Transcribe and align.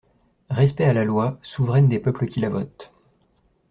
Respect 0.49 0.85
à 0.85 0.93
la 0.93 1.05
Loi, 1.05 1.37
souveraine 1.43 1.87
des 1.87 1.99
peuples 1.99 2.25
qui 2.25 2.39
la 2.39 2.49
votent! 2.49 2.91